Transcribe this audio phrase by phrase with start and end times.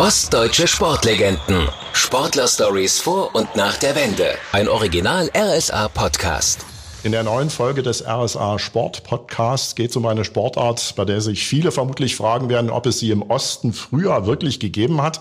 [0.00, 1.68] Ostdeutsche Sportlegenden.
[1.92, 4.30] Sportler-Stories vor und nach der Wende.
[4.50, 6.64] Ein Original RSA Podcast.
[7.02, 11.20] In der neuen Folge des RSA Sport Podcasts geht es um eine Sportart, bei der
[11.20, 15.20] sich viele vermutlich fragen werden, ob es sie im Osten früher wirklich gegeben hat.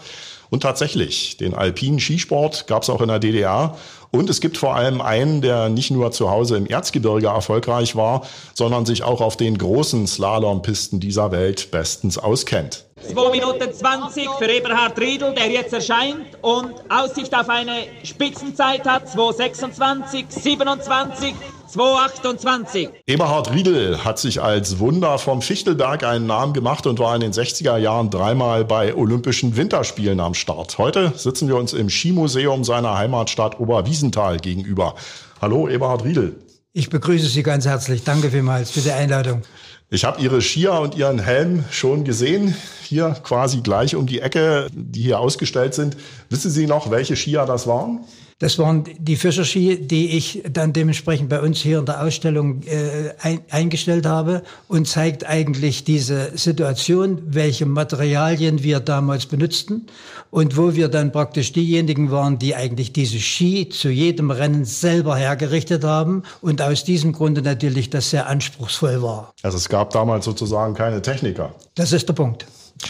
[0.50, 3.77] Und tatsächlich, den alpinen Skisport gab es auch in der DDR.
[4.12, 8.25] Und es gibt vor allem einen, der nicht nur zu Hause im Erzgebirge erfolgreich war,
[8.55, 12.86] sondern sich auch auf den großen Slalompisten dieser Welt bestens auskennt.
[13.07, 19.07] 2 Minuten 20 für Eberhard Riedl, der jetzt erscheint und Aussicht auf eine Spitzenzeit hat.
[19.07, 21.33] 2,26, 27,
[21.73, 22.89] 2,28.
[23.05, 27.32] Eberhard Riedl hat sich als Wunder vom Fichtelberg einen Namen gemacht und war in den
[27.32, 30.79] 60er Jahren dreimal bei Olympischen Winterspielen am Start.
[30.79, 34.95] Heute sitzen wir uns im Skimuseum seiner Heimatstadt Oberwiesenthal gegenüber.
[35.41, 36.36] Hallo, Eberhard Riedl.
[36.73, 38.03] Ich begrüße Sie ganz herzlich.
[38.03, 39.44] Danke vielmals für die Einladung.
[39.91, 44.67] Ich habe Ihre Skier und Ihren Helm schon gesehen, hier quasi gleich um die Ecke,
[44.72, 45.97] die hier ausgestellt sind.
[46.30, 48.05] Wissen Sie noch, welche Skier das waren?
[48.39, 53.13] Das waren die Fischerski, die ich dann dementsprechend bei uns hier in der Ausstellung äh,
[53.21, 59.87] ein, eingestellt habe und zeigt eigentlich diese Situation, welche Materialien wir damals benutzten
[60.31, 65.17] und wo wir dann praktisch diejenigen waren, die eigentlich diese Ski zu jedem Rennen selber
[65.17, 69.33] hergerichtet haben und aus diesem Grunde natürlich das sehr anspruchsvoll war.
[69.43, 71.53] Also es gab damals sozusagen keine Techniker.
[71.75, 72.45] Das ist der Punkt.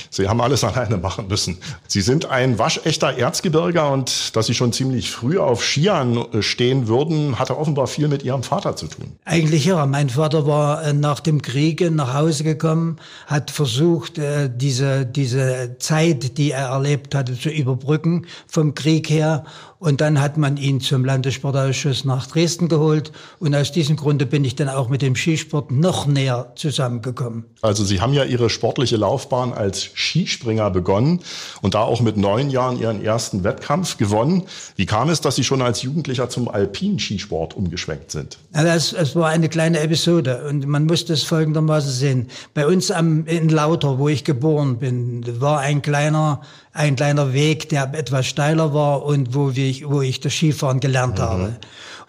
[0.09, 1.57] Sie haben alles alleine machen müssen.
[1.87, 6.87] Sie sind ein waschechter Erzgebirger und dass Sie schon ziemlich früh auf Skiern äh, stehen
[6.87, 9.11] würden, hatte offenbar viel mit Ihrem Vater zu tun.
[9.25, 9.85] Eigentlich ja.
[9.85, 15.77] Mein Vater war äh, nach dem Kriege nach Hause gekommen, hat versucht, äh, diese, diese
[15.79, 19.45] Zeit, die er erlebt hatte, zu überbrücken vom Krieg her
[19.79, 23.13] und dann hat man ihn zum Landessportausschuss nach Dresden geholt.
[23.39, 27.45] Und aus diesem Grunde bin ich dann auch mit dem Skisport noch näher zusammengekommen.
[27.61, 31.21] Also Sie haben ja Ihre sportliche Laufbahn als Skispringer begonnen
[31.61, 34.43] und da auch mit neun Jahren Ihren ersten Wettkampf gewonnen.
[34.75, 38.37] Wie kam es, dass Sie schon als Jugendlicher zum alpinen Skisport umgeschwenkt sind?
[38.51, 42.27] Also es, war eine kleine Episode und man muss das folgendermaßen sehen.
[42.53, 46.41] Bei uns am, in Lauter, wo ich geboren bin, war ein kleiner
[46.79, 51.17] ein kleiner Weg, der etwas steiler war und wo, wir, wo ich das Skifahren gelernt
[51.17, 51.23] mhm.
[51.23, 51.55] habe.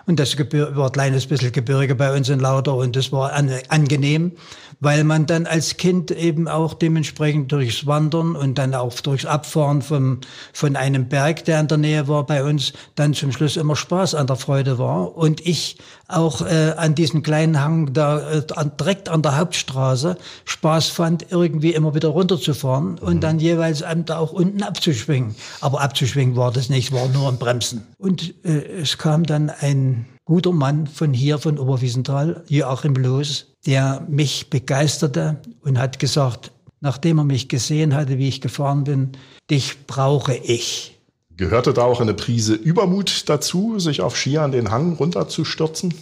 [0.07, 3.33] Und das Gebir war ein kleines bisschen Gebirge bei uns in Lauter und das war
[3.33, 4.33] an, angenehm
[4.81, 9.83] weil man dann als Kind eben auch dementsprechend durchs Wandern und dann auch durchs Abfahren
[9.83, 10.21] vom,
[10.53, 14.15] von einem Berg, der in der Nähe war bei uns, dann zum Schluss immer Spaß
[14.15, 15.17] an der Freude war.
[15.17, 15.77] Und ich
[16.09, 18.43] auch äh, an diesem kleinen Hang da äh,
[18.81, 23.21] direkt an der Hauptstraße Spaß fand, irgendwie immer wieder runterzufahren und mhm.
[23.21, 25.37] dann jeweils da auch unten abzuschwingen.
[25.61, 27.87] Aber abzuschwingen war das nicht, war nur ein Bremsen.
[27.99, 29.90] Und äh, es kam dann ein
[30.25, 37.19] guter Mann von hier, von Oberwiesenthal, Joachim Loos, der mich begeisterte und hat gesagt, nachdem
[37.19, 39.13] er mich gesehen hatte, wie ich gefahren bin,
[39.51, 40.99] dich brauche ich.
[41.37, 45.95] Gehörte da auch eine Prise Übermut dazu, sich auf Ski an den Hang runterzustürzen?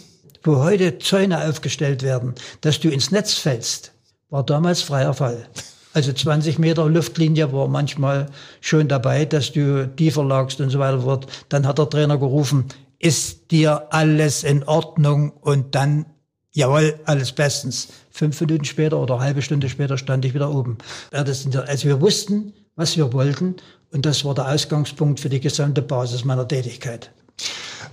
[0.43, 3.93] Wo heute Zäune aufgestellt werden, dass du ins Netz fällst,
[4.29, 5.47] war damals freier Fall.
[5.93, 8.27] Also 20 Meter Luftlinie war manchmal
[8.61, 11.19] schon dabei, dass du tiefer lagst und so weiter.
[11.49, 12.65] Dann hat der Trainer gerufen,
[12.99, 15.31] ist dir alles in Ordnung?
[15.31, 16.05] Und dann,
[16.51, 17.89] jawohl, alles bestens.
[18.11, 20.77] Fünf Minuten später oder eine halbe Stunde später stand ich wieder oben.
[21.11, 21.49] Also
[21.87, 23.55] wir wussten, was wir wollten.
[23.91, 27.11] Und das war der Ausgangspunkt für die gesamte Basis meiner Tätigkeit.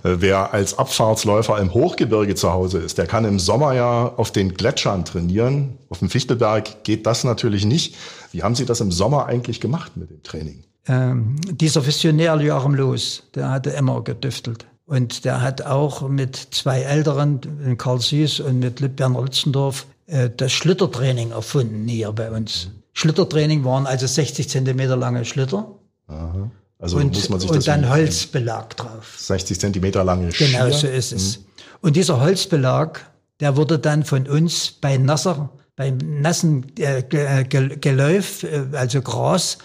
[0.03, 4.31] Äh, wer als Abfahrtsläufer im Hochgebirge zu Hause ist, der kann im Sommer ja auf
[4.31, 5.77] den Gletschern trainieren.
[5.89, 7.95] Auf dem Fichtelberg geht das natürlich nicht.
[8.31, 10.63] Wie haben Sie das im Sommer eigentlich gemacht mit dem Training?
[10.87, 14.65] Ähm, dieser Visionär Joachim Loos, der hatte immer gedüftelt.
[14.87, 20.53] Und der hat auch mit zwei Älteren, Karl Süß und mit Berner Lützendorf, äh, das
[20.53, 22.69] Schlittertraining erfunden hier bei uns.
[22.93, 25.67] Schlittertraining waren also 60 Zentimeter lange Schlitter.
[26.07, 26.49] Aha.
[26.79, 29.15] Also und, muss man sich das und dann Holzbelag drauf.
[29.17, 30.47] 60 Zentimeter lange Skier.
[30.47, 31.37] Genau, so ist es.
[31.37, 31.43] Mhm.
[31.81, 33.01] Und dieser Holzbelag,
[33.41, 39.57] der wurde dann von uns bei nasser, beim nassen äh, Geläuf, äh, also Gras,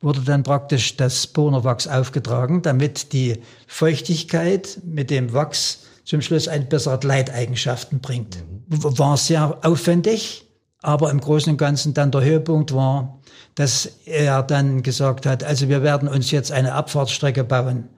[0.00, 6.68] wurde dann praktisch das Bohnerwachs aufgetragen, damit die Feuchtigkeit mit dem Wachs zum Schluss ein
[6.68, 8.42] bessere Leiteigenschaften bringt.
[8.68, 10.46] War sehr aufwendig,
[10.82, 13.18] aber im Großen und Ganzen dann der Höhepunkt war,
[13.54, 17.88] dass er dann gesagt hat, also wir werden uns jetzt eine Abfahrtsstrecke bauen.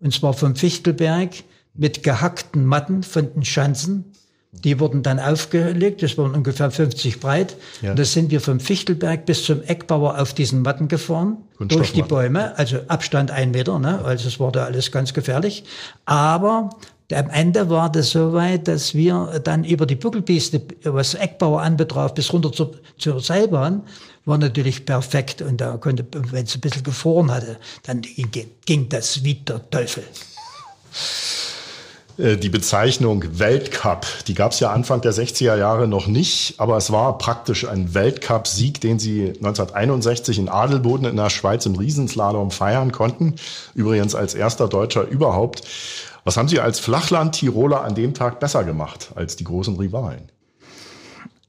[0.00, 1.30] Und zwar vom Fichtelberg
[1.74, 4.12] mit gehackten Matten von den Schanzen
[4.52, 7.56] die wurden dann aufgelegt, das waren ungefähr 50 breit.
[7.82, 7.90] Ja.
[7.90, 12.02] Und das sind wir vom Fichtelberg bis zum Eckbauer auf diesen Matten gefahren, durch die
[12.02, 14.04] Bäume, also Abstand ein Meter, ne?
[14.04, 15.64] also es war da alles ganz gefährlich.
[16.04, 16.70] Aber
[17.12, 22.14] am Ende war das so weit, dass wir dann über die Buckelpiste, was Eckbauer anbetraf,
[22.14, 23.82] bis runter zur, zur Seilbahn,
[24.24, 25.42] war natürlich perfekt.
[25.42, 28.02] Und da konnte, wenn es ein bisschen gefroren hatte, dann
[28.66, 30.04] ging das wie der Teufel.
[32.18, 36.76] Äh, die Bezeichnung Weltcup, die gab es ja Anfang der 60er Jahre noch nicht, aber
[36.76, 42.50] es war praktisch ein Weltcup-Sieg, den sie 1961 in Adelboden in der Schweiz im Riesenslalom
[42.50, 43.36] feiern konnten.
[43.74, 45.62] Übrigens als erster Deutscher überhaupt.
[46.24, 50.30] Was haben Sie als Flachland-Tiroler an dem Tag besser gemacht als die großen Rivalen?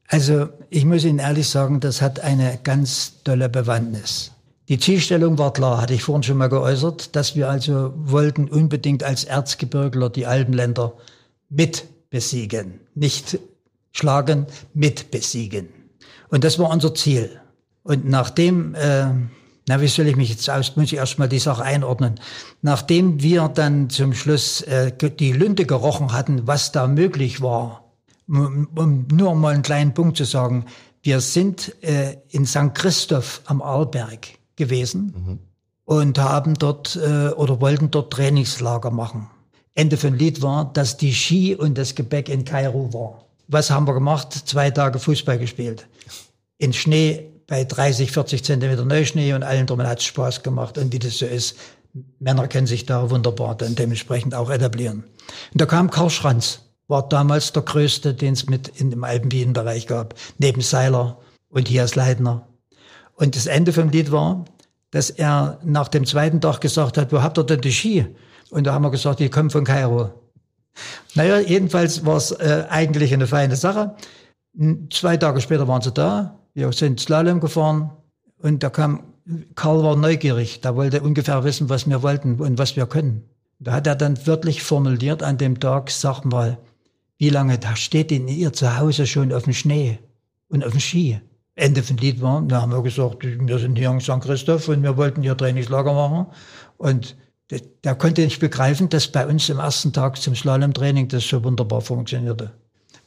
[0.08, 4.32] Also ich muss Ihnen ehrlich sagen, das hat eine ganz tolle Bewandtnis.
[4.70, 9.04] Die Zielstellung war klar, hatte ich vorhin schon mal geäußert, dass wir also wollten unbedingt
[9.04, 10.94] als Erzgebirgler die Alpenländer
[11.50, 12.80] mit besiegen.
[12.96, 13.40] Nicht
[13.92, 15.70] schlagen, mit besiegen.
[16.30, 17.42] Und das war unser Ziel.
[17.84, 19.08] Und nachdem, äh,
[19.68, 22.20] na, wie soll ich mich jetzt aus, muss ich erstmal die Sache einordnen.
[22.62, 27.92] Nachdem wir dann zum Schluss äh, die Lunte gerochen hatten, was da möglich war,
[28.28, 30.66] um nur mal einen kleinen Punkt zu sagen,
[31.04, 32.74] wir sind äh, in St.
[32.74, 34.28] Christoph am Arlberg
[34.62, 35.40] gewesen mhm.
[35.86, 39.28] und haben dort äh, oder wollten dort Trainingslager machen.
[39.74, 43.26] Ende von Lied war, dass die Ski und das Gebäck in Kairo war.
[43.48, 44.34] Was haben wir gemacht?
[44.46, 45.88] Zwei Tage Fußball gespielt.
[46.58, 50.78] In Schnee bei 30, 40 Zentimeter Neuschnee und allen drum hat es Spaß gemacht.
[50.78, 51.58] Und wie das so ist,
[52.20, 55.04] Männer können sich da wunderbar dann dementsprechend auch etablieren.
[55.52, 59.88] Und da kam Karl Schranz, war damals der größte, den es mit in dem Alpenbienenbereich
[59.88, 61.18] gab, neben Seiler
[61.50, 62.48] und Hias Leitner
[63.16, 64.46] und das Ende vom Lied war,
[64.92, 68.06] dass er nach dem zweiten Tag gesagt hat, wo habt ihr denn die Ski?
[68.50, 70.12] Und da haben wir gesagt, die kommen von Kairo.
[71.16, 73.96] Naja, jedenfalls war es äh, eigentlich eine feine Sache.
[74.90, 76.38] Zwei Tage später waren sie da.
[76.54, 77.92] Wir sind Slalom gefahren
[78.42, 79.04] und da kam,
[79.56, 80.62] Karl war neugierig.
[80.62, 83.24] Da wollte ungefähr wissen, was wir wollten und was wir können.
[83.60, 86.58] Da hat er dann wörtlich formuliert an dem Tag, sag mal,
[87.18, 90.00] wie lange da steht denn ihr zu Hause schon auf dem Schnee
[90.50, 91.22] und auf dem Ski?
[91.62, 94.20] Ende vom Lied war, da haben wir gesagt, wir sind hier in St.
[94.22, 96.26] Christoph und wir wollten hier Trainingslager machen.
[96.78, 97.16] Und
[97.84, 101.82] der, konnte nicht begreifen, dass bei uns im ersten Tag zum Slalomtraining das so wunderbar
[101.82, 102.52] funktionierte.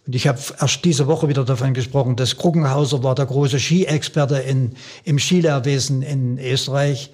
[0.07, 4.37] Und ich habe erst diese Woche wieder davon gesprochen, dass Kruggenhauser war der große Skiexperte
[4.37, 4.75] in,
[5.05, 7.11] im Skilehrwesen in Österreich.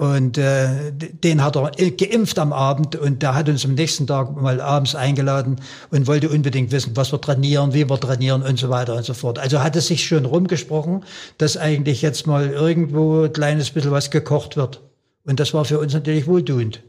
[0.00, 4.34] Und äh, den hat er geimpft am Abend und der hat uns am nächsten Tag
[4.34, 5.56] mal abends eingeladen
[5.90, 9.12] und wollte unbedingt wissen, was wir trainieren, wie wir trainieren und so weiter und so
[9.12, 9.38] fort.
[9.38, 11.04] Also hat es sich schon rumgesprochen,
[11.36, 14.80] dass eigentlich jetzt mal irgendwo ein kleines bisschen was gekocht wird.
[15.26, 16.82] Und das war für uns natürlich wohltuend.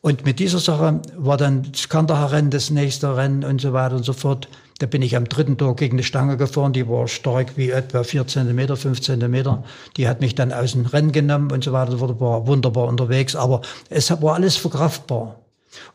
[0.00, 4.04] Und mit dieser Sache war dann das Kandacher-Rennen, das nächste Rennen und so weiter und
[4.04, 4.48] so fort.
[4.80, 8.02] Da bin ich am dritten Tag gegen eine Stange gefahren, die war stark wie etwa
[8.02, 9.62] vier Zentimeter, fünf Zentimeter.
[9.96, 13.62] Die hat mich dann aus dem Rennen genommen und so weiter, war wunderbar unterwegs, aber
[13.90, 15.38] es war alles verkraftbar.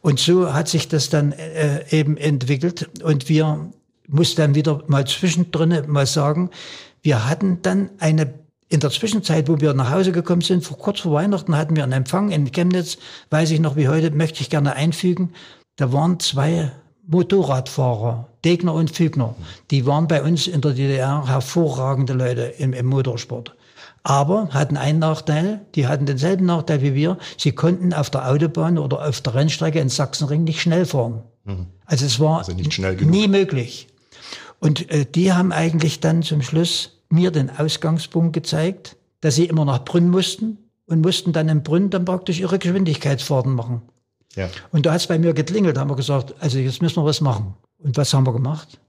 [0.02, 3.70] Und so hat sich das dann äh, eben entwickelt und wir
[4.08, 6.50] mussten dann wieder mal zwischendrin mal sagen,
[7.02, 8.34] wir hatten dann eine
[8.70, 11.84] in der Zwischenzeit, wo wir nach Hause gekommen sind, vor kurz vor Weihnachten hatten wir
[11.84, 12.98] einen Empfang in Chemnitz,
[13.30, 15.34] weiß ich noch wie heute, möchte ich gerne einfügen.
[15.78, 16.72] Da waren zwei
[17.08, 19.36] Motorradfahrer, Degner und Fügner,
[19.72, 23.56] die waren bei uns in der DDR hervorragende Leute im, im Motorsport.
[24.04, 28.78] Aber hatten einen Nachteil, die hatten denselben Nachteil wie wir, sie konnten auf der Autobahn
[28.78, 31.24] oder auf der Rennstrecke in Sachsenring nicht schnell fahren.
[31.46, 31.68] Mhm.
[31.86, 33.88] Also es war also nie möglich.
[34.60, 39.66] Und äh, die haben eigentlich dann zum Schluss mir den Ausgangspunkt gezeigt, dass sie immer
[39.66, 43.82] nach Brünn mussten und mussten dann in Brünn dann praktisch ihre Geschwindigkeitsfahrten machen.
[44.36, 44.50] Ja.
[44.72, 47.22] Und da hat es bei mir geklingelt, haben wir gesagt, also jetzt müssen wir was
[47.22, 47.56] machen.
[47.80, 48.80] Und was haben wir gemacht?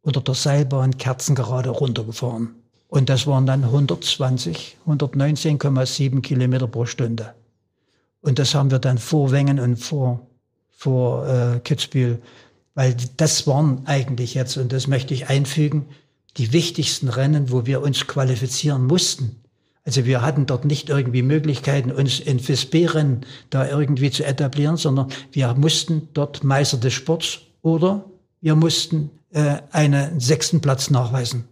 [0.00, 2.54] Unter der Seilbahn Kerzen gerade runtergefahren.
[2.88, 7.34] Und das waren dann 120, 119,7 Kilometer pro Stunde.
[8.22, 10.26] Und das haben wir dann vor Wengen und vor,
[10.70, 12.20] vor äh, Kitzbühel,
[12.74, 15.86] weil das waren eigentlich jetzt, und das möchte ich einfügen,
[16.38, 19.36] die wichtigsten Rennen, wo wir uns qualifizieren mussten.
[19.84, 25.08] Also wir hatten dort nicht irgendwie Möglichkeiten, uns in FISB-Rennen da irgendwie zu etablieren, sondern
[25.32, 28.04] wir mussten dort Meister des Sports oder
[28.40, 31.44] wir mussten äh, einen sechsten Platz nachweisen.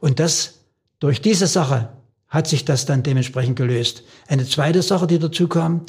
[0.00, 0.60] Und das,
[0.98, 1.90] durch diese Sache
[2.26, 4.02] hat sich das dann dementsprechend gelöst.
[4.26, 5.82] Eine zweite Sache, die dazu kam,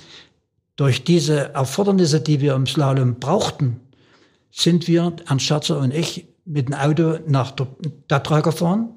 [0.75, 3.79] durch diese Erfordernisse, die wir im Slalom brauchten,
[4.51, 7.67] sind wir, Ernst Scherzer und ich, mit dem Auto nach der
[8.07, 8.89] Tatra gefahren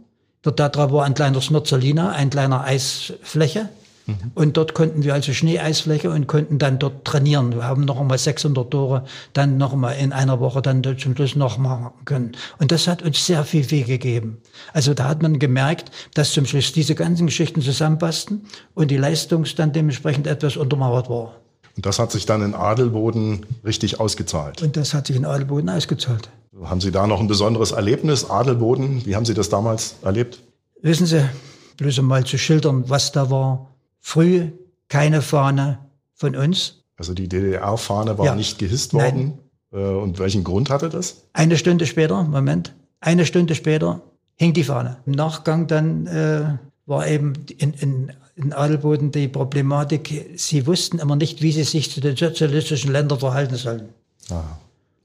[0.46, 3.68] der Tatra war ein kleiner Smerzolina, ein kleiner Eisfläche.
[4.06, 4.14] Mhm.
[4.36, 7.52] Und dort konnten wir also Schneeeisfläche und konnten dann dort trainieren.
[7.52, 11.34] Wir haben noch einmal 600 Tore dann noch einmal in einer Woche dann zum Schluss
[11.34, 12.32] noch machen können.
[12.58, 14.38] Und das hat uns sehr viel Weh gegeben.
[14.72, 19.44] Also da hat man gemerkt, dass zum Schluss diese ganzen Geschichten zusammenpassten und die Leistung
[19.56, 21.34] dann dementsprechend etwas untermauert war.
[21.74, 24.62] Und das hat sich dann in Adelboden richtig ausgezahlt.
[24.62, 26.30] Und das hat sich in Adelboden ausgezahlt.
[26.62, 29.04] Haben Sie da noch ein besonderes Erlebnis, Adelboden?
[29.04, 30.42] Wie haben Sie das damals erlebt?
[30.80, 31.28] Wissen Sie,
[31.76, 33.74] bloß um mal zu schildern, was da war.
[34.00, 34.50] Früh
[34.88, 35.78] keine Fahne
[36.14, 36.84] von uns.
[36.96, 38.34] Also die DDR-Fahne war ja.
[38.34, 39.38] nicht gehisst worden.
[39.72, 39.82] Nein.
[39.82, 41.24] Äh, und welchen Grund hatte das?
[41.32, 44.00] Eine Stunde später, Moment, eine Stunde später
[44.36, 44.98] hing die Fahne.
[45.06, 51.16] Im Nachgang dann äh, war eben in, in, in Adelboden die Problematik, sie wussten immer
[51.16, 53.88] nicht, wie sie sich zu den sozialistischen Ländern verhalten sollen.
[54.30, 54.42] Ah,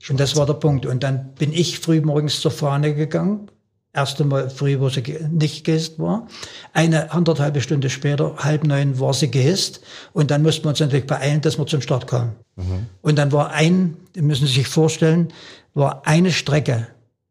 [0.09, 0.85] und das war der Punkt.
[0.85, 3.49] Und dann bin ich früh morgens zur Fahne gegangen.
[3.93, 6.27] Erste Mal früh, wo sie nicht gehisst war.
[6.71, 9.81] Eine anderthalbe Stunde später, halb neun, war sie gehisst.
[10.13, 12.35] Und dann mussten wir uns natürlich beeilen, dass wir zum Start kamen.
[12.55, 12.87] Mhm.
[13.01, 15.33] Und dann war ein, müssen Sie sich vorstellen,
[15.73, 16.87] war eine Strecke,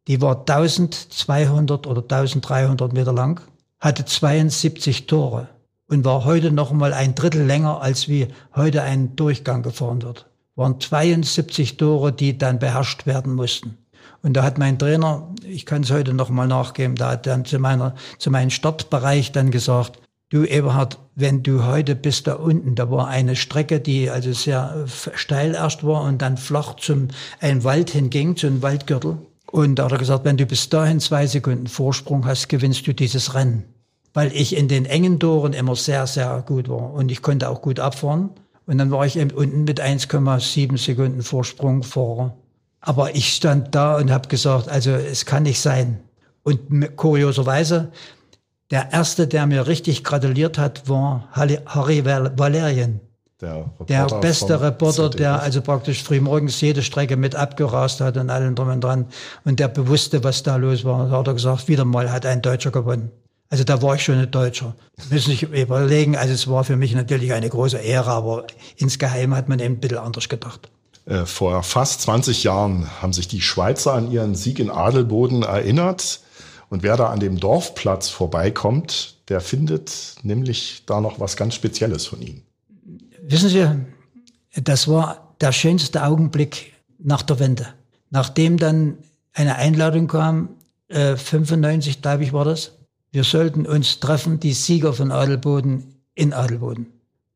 [0.06, 3.40] die war 1200 oder 1300 Meter lang,
[3.78, 5.48] hatte 72 Tore
[5.88, 10.29] und war heute noch mal ein Drittel länger, als wie heute ein Durchgang gefahren wird.
[10.60, 13.78] Waren 72 Tore, die dann beherrscht werden mussten.
[14.22, 17.46] Und da hat mein Trainer, ich kann es heute noch mal nachgeben, da hat dann
[17.46, 19.98] zu meiner, zu meinem Startbereich dann gesagt,
[20.28, 24.84] du Eberhard, wenn du heute bis da unten, da war eine Strecke, die also sehr
[25.14, 27.08] steil erst war und dann flach zum
[27.40, 29.16] einen Wald hinging, zu einem Waldgürtel.
[29.50, 32.92] Und da hat er gesagt, wenn du bis dahin zwei Sekunden Vorsprung hast, gewinnst du
[32.92, 33.64] dieses Rennen.
[34.12, 36.92] Weil ich in den engen Toren immer sehr, sehr gut war.
[36.92, 38.28] Und ich konnte auch gut abfahren.
[38.70, 42.36] Und dann war ich eben unten mit 1,7 Sekunden Vorsprung vor.
[42.80, 45.98] Aber ich stand da und habe gesagt, also es kann nicht sein.
[46.44, 47.90] Und kurioserweise,
[48.70, 53.00] der erste, der mir richtig gratuliert hat, war Harry Valerien.
[53.40, 58.54] Der, der beste Reporter, der also praktisch frühmorgens jede Strecke mit abgerast hat und allem
[58.54, 59.06] drum und dran.
[59.44, 61.08] Und der bewusste, was da los war.
[61.08, 63.10] Da hat er gesagt, wieder mal hat ein Deutscher gewonnen.
[63.50, 64.76] Also da war ich schon ein Deutscher.
[65.10, 69.48] Müssen sich überlegen, also es war für mich natürlich eine große Ehre, aber insgeheim hat
[69.48, 70.70] man eben ein bisschen anders gedacht.
[71.04, 76.20] Äh, vor fast 20 Jahren haben sich die Schweizer an ihren Sieg in Adelboden erinnert.
[76.68, 82.06] Und wer da an dem Dorfplatz vorbeikommt, der findet nämlich da noch was ganz Spezielles
[82.06, 82.42] von ihnen.
[83.22, 83.66] Wissen Sie,
[84.62, 87.66] das war der schönste Augenblick nach der Wende.
[88.10, 88.98] Nachdem dann
[89.32, 90.50] eine Einladung kam,
[90.88, 92.72] äh, 95, glaube ich, war das.
[93.12, 96.86] Wir sollten uns treffen, die Sieger von Adelboden in Adelboden.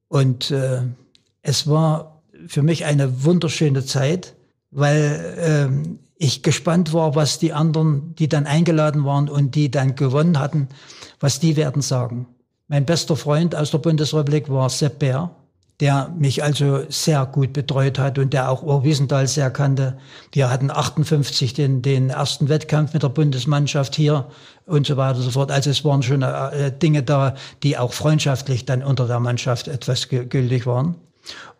[0.08, 0.82] Und äh,
[1.42, 4.34] es war für mich eine wunderschöne Zeit,
[4.70, 9.96] weil äh, ich gespannt war, was die anderen, die dann eingeladen waren und die dann
[9.96, 10.68] gewonnen hatten,
[11.20, 12.26] was die werden sagen.
[12.68, 15.34] Mein bester Freund aus der Bundesrepublik war Sepp Bär
[15.80, 19.98] der mich also sehr gut betreut hat und der auch Urwiesenthal sehr kannte.
[20.32, 24.26] Wir hatten 58 den, den ersten Wettkampf mit der Bundesmannschaft hier
[24.66, 25.50] und so weiter und so fort.
[25.50, 30.08] Also es waren schon äh, Dinge da, die auch freundschaftlich dann unter der Mannschaft etwas
[30.08, 30.94] gültig waren.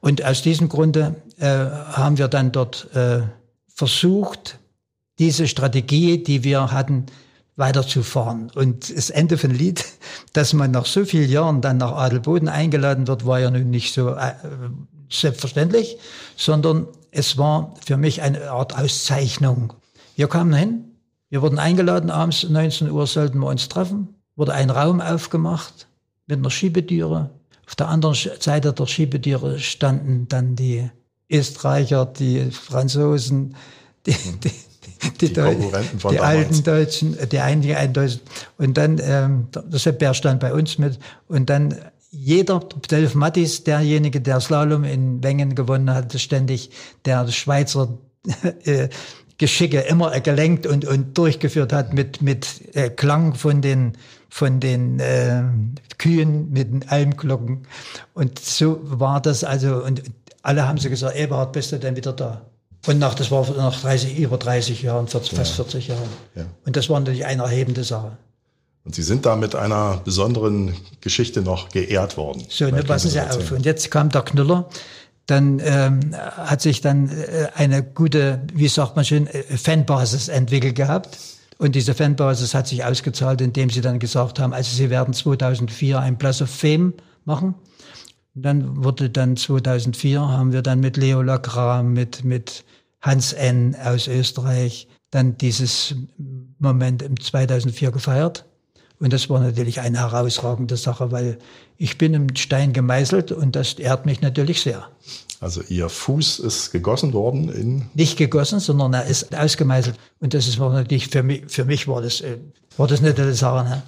[0.01, 3.23] Und aus diesem Grunde äh, haben wir dann dort äh,
[3.67, 4.59] versucht,
[5.19, 7.07] diese Strategie, die wir hatten,
[7.57, 8.51] weiterzufahren.
[8.55, 9.85] Und das Ende von Lied,
[10.33, 13.95] dass man nach so vielen Jahren dann nach Adelboden eingeladen wird, war ja nun nicht
[13.95, 14.33] so äh,
[15.11, 15.99] selbstverständlich,
[16.37, 19.73] sondern es war für mich eine Art Auszeichnung.
[20.17, 20.85] Wir kamen hin,
[21.31, 25.87] wir wurden eingeladen, abends 19 Uhr sollten wir uns treffen, wurde ein Raum aufgemacht
[26.27, 27.31] mit einer Schiebetüre.
[27.67, 30.91] Auf der anderen Seite der Schiebetüre standen dann die
[31.31, 33.57] Österreicher, die Franzosen,
[34.07, 34.53] die, die,
[35.21, 38.21] die, die, Konkurrenten von die alten Deutschen, die einigen einen Deutschen.
[38.59, 40.99] Und dann, ähm, der Sepp Bär stand bei uns mit.
[41.29, 41.75] Und dann
[42.11, 46.71] jeder, Delf Mattis, derjenige, der Slalom in Wengen gewonnen hat, ständig
[47.05, 47.99] der Schweizer
[48.65, 48.89] äh,
[49.37, 53.95] Geschicke immer gelenkt und, und durchgeführt hat mit, mit äh, Klang von den,
[54.29, 55.43] von den äh,
[55.99, 57.67] Kühen, mit den Almglocken.
[58.15, 60.03] Und so war das also, und
[60.43, 62.43] alle haben so gesagt, Eberhard, bist du denn wieder da?
[62.87, 66.09] Und nach, das war nach 30, über 30 Jahren, 40, fast 40 Jahren.
[66.35, 66.45] Ja.
[66.67, 68.17] Und das war natürlich eine erhebende Sache.
[68.85, 72.45] Und Sie sind da mit einer besonderen Geschichte noch geehrt worden.
[72.51, 73.51] So, ne, passen Sie auf.
[73.51, 74.69] Und jetzt kam der Knüller.
[75.27, 80.75] Dann ähm, hat sich dann äh, eine gute, wie sagt man schön, äh, Fanbasis entwickelt
[80.75, 81.17] gehabt.
[81.57, 85.99] Und diese Fanbasis hat sich ausgezahlt, indem sie dann gesagt haben, also sie werden 2004
[85.99, 86.93] ein Plus of Fame
[87.25, 87.55] machen.
[88.35, 92.65] Dann wurde dann 2004 haben wir dann mit Leo Lacra, mit, mit
[93.01, 93.77] Hans N.
[93.77, 95.95] aus Österreich dann dieses
[96.59, 98.45] Moment im 2004 gefeiert.
[98.99, 101.39] Und das war natürlich eine herausragende Sache, weil
[101.77, 104.89] ich bin im Stein gemeißelt und das ehrt mich natürlich sehr.
[105.41, 107.91] Also Ihr Fuß ist gegossen worden in?
[107.95, 109.97] Nicht gegossen, sondern er ist ausgemeißelt.
[110.21, 112.39] Und das ist natürlich für mich, für mich war das, äh,
[112.77, 113.69] war das eine tolle Sache.
[113.69, 113.83] Ne?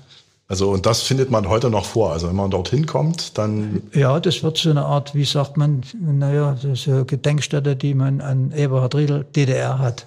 [0.48, 2.12] Also und das findet man heute noch vor.
[2.12, 3.82] Also wenn man dorthin kommt, dann.
[3.92, 8.20] Ja, das wird so eine Art, wie sagt man, naja, so eine Gedenkstätte, die man
[8.20, 10.06] an Eberhard Riedel DDR hat.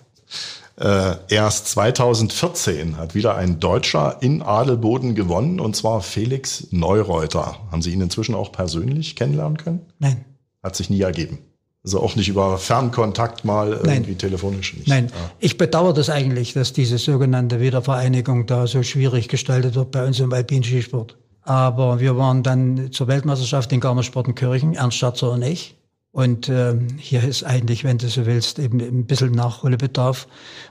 [0.79, 7.57] Äh, erst 2014 hat wieder ein Deutscher in Adelboden gewonnen, und zwar Felix Neureuter.
[7.69, 9.81] Haben Sie ihn inzwischen auch persönlich kennenlernen können?
[9.99, 10.23] Nein.
[10.63, 11.39] Hat sich nie ergeben.
[11.83, 13.97] Also auch nicht über Fernkontakt mal Nein.
[13.97, 14.87] irgendwie telefonisch nicht.
[14.89, 15.31] Nein, ja.
[15.39, 20.19] ich bedauere das eigentlich, dass diese sogenannte Wiedervereinigung da so schwierig gestaltet wird bei uns
[20.19, 21.15] im Alpinskisport.
[21.43, 25.77] Aber wir waren dann zur Weltmeisterschaft in Garmisch-Partenkirchen, Ernst Schatzer und ich.
[26.11, 30.27] Und äh, hier ist eigentlich, wenn du so willst, eben ein bisschen Nachholbedarf,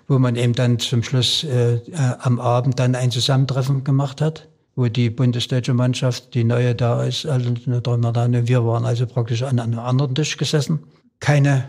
[0.08, 1.80] wo man eben dann zum Schluss äh, äh,
[2.18, 7.24] am Abend dann ein Zusammentreffen gemacht hat, wo die bundesdeutsche Mannschaft, die neue da ist,
[7.24, 10.80] also wir waren also praktisch an einem anderen Tisch gesessen
[11.20, 11.68] keine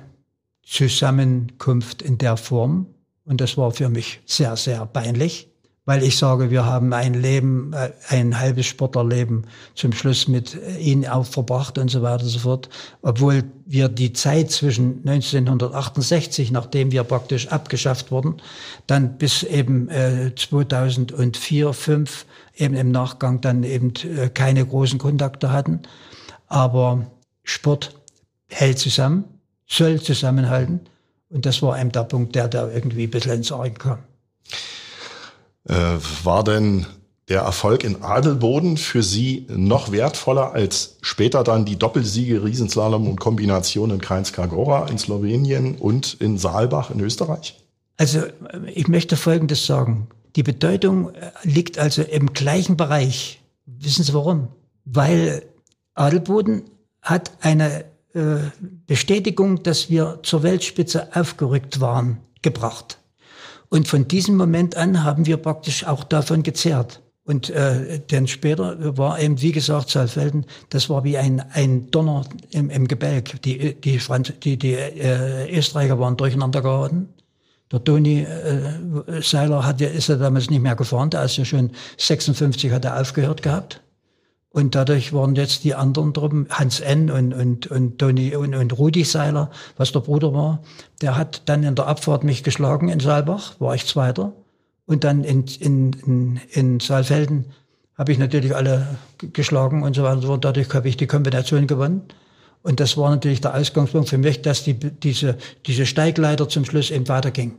[0.69, 2.87] Zusammenkunft in der Form.
[3.25, 5.49] Und das war für mich sehr, sehr peinlich,
[5.85, 11.07] weil ich sage, wir haben ein Leben, äh, ein halbes Sportlerleben zum Schluss mit ihnen
[11.07, 12.69] auch verbracht und so weiter und so fort.
[13.01, 18.37] Obwohl wir die Zeit zwischen 1968, nachdem wir praktisch abgeschafft wurden,
[18.85, 22.25] dann bis eben äh, 2004, 2005
[22.55, 25.81] eben im Nachgang dann eben äh, keine großen Kontakte hatten.
[26.47, 27.07] Aber
[27.43, 27.95] Sport
[28.47, 29.38] hält zusammen
[29.69, 30.81] soll zusammenhalten.
[31.29, 33.99] Und das war eben der Punkt, der da irgendwie ein bisschen ins Argen kam.
[35.67, 35.75] Äh,
[36.23, 36.87] war denn
[37.29, 43.19] der Erfolg in Adelboden für Sie noch wertvoller als später dann die Doppelsiege Riesenslalom und
[43.19, 47.59] Kombination in Kreins-Kagora in Slowenien und in Saalbach in Österreich?
[47.97, 48.23] Also
[48.73, 50.07] ich möchte Folgendes sagen.
[50.35, 53.41] Die Bedeutung äh, liegt also im gleichen Bereich.
[53.65, 54.47] Wissen Sie warum?
[54.85, 55.43] Weil
[55.93, 56.63] Adelboden
[57.01, 57.85] hat eine
[58.87, 62.97] Bestätigung, dass wir zur Weltspitze aufgerückt waren, gebracht.
[63.69, 67.01] Und von diesem Moment an haben wir praktisch auch davon gezehrt.
[67.23, 72.25] Und äh, dann später war eben, wie gesagt, Saalfelden, das war wie ein, ein Donner
[72.49, 73.39] im, im Gebälk.
[73.43, 77.09] Die, die, Franz die, die äh, Österreicher waren durcheinander geraten.
[77.71, 81.69] Der Toni äh, Seiler hat, ist ja damals nicht mehr gefahren, der ist ja schon
[81.97, 83.79] 56, hat er aufgehört gehabt.
[84.51, 87.11] Und dadurch waren jetzt die anderen Truppen, Hans N.
[87.11, 90.63] und, und, und Toni und, und Rudi Seiler, was der Bruder war,
[91.01, 94.33] der hat dann in der Abfahrt mich geschlagen in Saalbach, war ich Zweiter.
[94.87, 97.45] Und dann in, in, in, in Saalfelden
[97.95, 100.45] habe ich natürlich alle geschlagen und so weiter und.
[100.45, 102.01] Dadurch habe ich die Kombination gewonnen.
[102.63, 106.89] Und das war natürlich der Ausgangspunkt für mich, dass die, diese, diese Steigleiter zum Schluss
[106.89, 107.55] eben weiterging.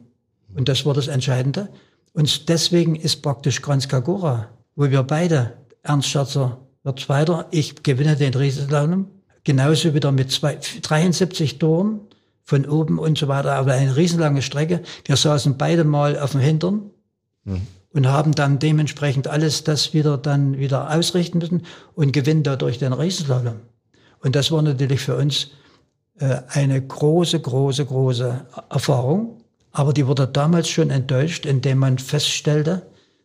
[0.54, 1.68] Und das war das Entscheidende.
[2.14, 7.46] Und deswegen ist praktisch Kranz Kagura, wo wir beide, Ernst Scherzer wird Zweiter.
[7.50, 9.08] Ich gewinne den Riesenslalom.
[9.44, 12.00] Genauso wieder mit zwei, 73 Toren
[12.44, 14.82] von oben und so weiter, aber eine riesenlange Strecke.
[15.04, 16.90] Wir saßen beide mal auf dem Hintern
[17.44, 17.62] mhm.
[17.92, 21.62] und haben dann dementsprechend alles das wieder dann wieder ausrichten müssen
[21.94, 23.60] und gewinnen dadurch den Riesenslalom.
[24.22, 25.50] Und das war natürlich für uns
[26.18, 29.40] äh, eine große, große, große Erfahrung.
[29.72, 32.82] Aber die wurde damals schon enttäuscht, indem man feststellte,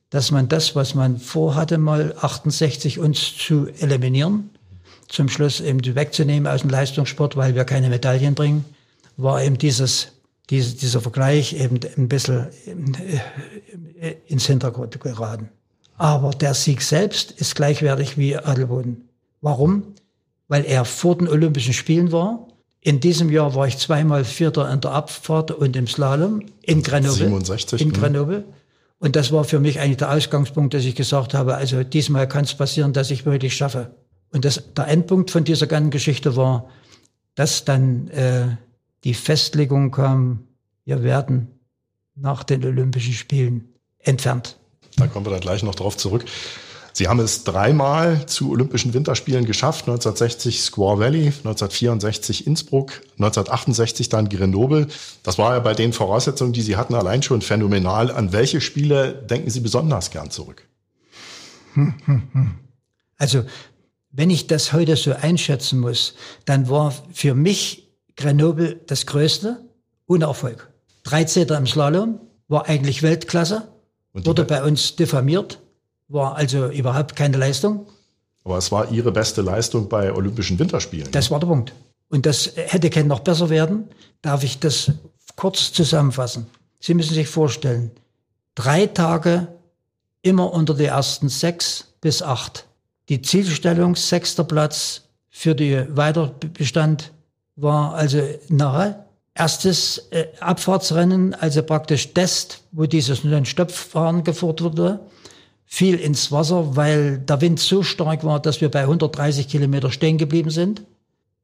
[0.09, 4.49] dass man das, was man vorhatte, mal 68 uns zu eliminieren,
[5.07, 8.65] zum Schluss eben wegzunehmen aus dem Leistungssport, weil wir keine Medaillen bringen,
[9.17, 10.09] war eben dieses,
[10.49, 12.47] diese, dieser Vergleich eben ein bisschen
[13.99, 15.49] äh, ins Hintergrund geraten.
[15.97, 19.07] Aber der Sieg selbst ist gleichwertig wie Adelboden.
[19.41, 19.83] Warum?
[20.47, 22.47] Weil er vor den Olympischen Spielen war.
[22.81, 27.15] In diesem Jahr war ich zweimal Vierter in der Abfahrt und im Slalom in Grenoble.
[27.15, 27.81] 67.
[27.81, 28.43] In Grenoble.
[28.99, 32.45] Und das war für mich eigentlich der Ausgangspunkt, dass ich gesagt habe, also diesmal kann
[32.45, 33.95] es passieren, dass ich wirklich schaffe.
[34.31, 36.69] Und das, der Endpunkt von dieser ganzen Geschichte war,
[37.35, 38.47] dass dann äh,
[39.03, 40.47] die Festlegung kam,
[40.85, 41.47] wir werden
[42.15, 44.57] nach den Olympischen Spielen entfernt.
[44.97, 46.25] Da kommen wir dann gleich noch drauf zurück.
[46.97, 49.81] Sie haben es dreimal zu Olympischen Winterspielen geschafft.
[49.81, 54.87] 1960 Squaw Valley, 1964 Innsbruck, 1968 dann Grenoble.
[55.21, 58.11] Das war ja bei den Voraussetzungen, die Sie hatten, allein schon phänomenal.
[58.11, 60.65] An welche Spiele denken Sie besonders gern zurück?
[63.17, 63.45] Also,
[64.11, 69.63] wenn ich das heute so einschätzen muss, dann war für mich Grenoble das größte
[70.05, 70.69] Unerfolg.
[71.03, 71.47] 13.
[71.47, 73.69] im Slalom war eigentlich Weltklasse,
[74.11, 75.61] wurde bei uns diffamiert
[76.07, 77.87] war also überhaupt keine Leistung.
[78.43, 81.11] Aber es war Ihre beste Leistung bei Olympischen Winterspielen.
[81.11, 81.73] Das war der Punkt.
[82.09, 83.87] Und das hätte kein noch besser werden.
[84.21, 84.91] Darf ich das
[85.35, 86.45] kurz zusammenfassen?
[86.79, 87.91] Sie müssen sich vorstellen,
[88.53, 89.47] drei Tage
[90.21, 92.65] immer unter die ersten sechs bis acht.
[93.09, 97.11] Die Zielstellung, sechster Platz für die Weiterbestand
[97.55, 99.05] war also nahe.
[99.33, 104.99] Erstes äh, Abfahrtsrennen, also praktisch Test, wo dieses Non-Stop-Fahren geführt wurde
[105.75, 110.17] fiel ins Wasser, weil der Wind so stark war, dass wir bei 130 Kilometer stehen
[110.17, 110.83] geblieben sind.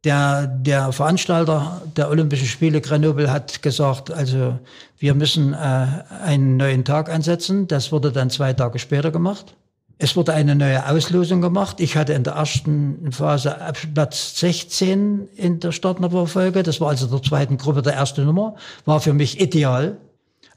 [0.05, 4.57] Der, der Veranstalter der Olympischen Spiele Grenoble hat gesagt, also
[4.97, 5.57] wir müssen äh,
[6.23, 7.67] einen neuen Tag ansetzen.
[7.67, 9.53] Das wurde dann zwei Tage später gemacht.
[9.97, 11.81] Es wurde eine neue Auslosung gemacht.
[11.81, 13.53] Ich hatte in der ersten Phase
[13.93, 16.63] Platz 16 in der Startnummerfolge.
[16.63, 18.55] Das war also der zweiten Gruppe der erste Nummer.
[18.85, 19.97] War für mich ideal.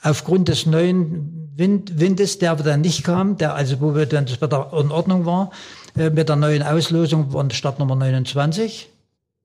[0.01, 4.41] Aufgrund des neuen Wind, Windes, der dann nicht kam, der also wo wir dann das
[4.41, 5.51] Wetter in Ordnung war,
[5.97, 8.89] äh, mit der neuen Auslosung war Startnummer 29.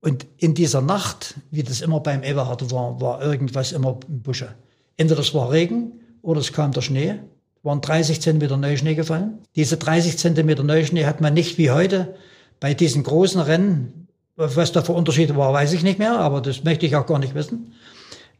[0.00, 4.54] Und in dieser Nacht, wie das immer beim Eberhard war, war irgendwas immer im Busche.
[4.96, 5.92] Entweder es war Regen
[6.22, 7.20] oder es kam der Schnee
[7.62, 9.38] waren 30 Zentimeter Neuschnee gefallen.
[9.56, 12.14] Diese 30 Zentimeter Neuschnee hat man nicht wie heute
[12.58, 16.64] bei diesen großen Rennen, was da für Unterschiede war, weiß ich nicht mehr, aber das
[16.64, 17.74] möchte ich auch gar nicht wissen,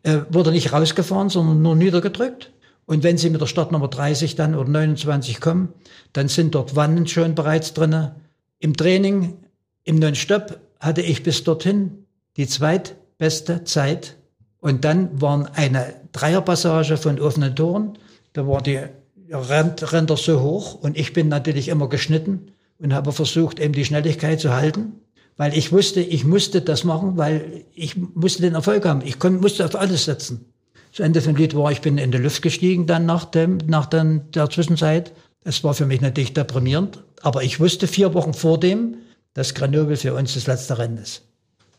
[0.02, 2.50] äh, wurde nicht rausgefahren, sondern nur niedergedrückt.
[2.86, 5.68] Und wenn Sie mit der Startnummer 30 dann oder 29 kommen,
[6.12, 8.16] dann sind dort Wannen schon bereits drinne.
[8.58, 9.38] Im Training,
[9.84, 14.16] im Non-Stop hatte ich bis dorthin die zweitbeste Zeit.
[14.60, 17.98] Und dann waren eine Dreierpassage von offenen Toren.
[18.32, 18.80] Da war die
[19.30, 23.72] rennt, rennt er so hoch und ich bin natürlich immer geschnitten und habe versucht, eben
[23.72, 25.00] die Schnelligkeit zu halten,
[25.36, 29.02] weil ich wusste, ich musste das machen, weil ich musste den Erfolg haben.
[29.04, 30.49] Ich musste auf alles setzen.
[30.90, 33.87] Das Ende vom Lied war, ich bin in die Luft gestiegen dann nach, dem, nach
[33.87, 35.12] den, der Zwischenzeit.
[35.44, 38.96] Es war für mich natürlich deprimierend, aber ich wusste vier Wochen vor dem,
[39.35, 41.22] dass Grenoble für uns das letzte Rennen ist.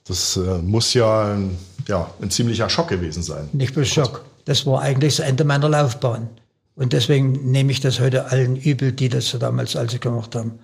[0.05, 3.49] Das äh, muss ja ein, ja ein ziemlicher Schock gewesen sein.
[3.53, 4.25] Nicht bloß Schock.
[4.45, 6.29] Das war eigentlich das Ende meiner Laufbahn.
[6.75, 10.59] Und deswegen nehme ich das heute allen übel, die das damals also gemacht haben.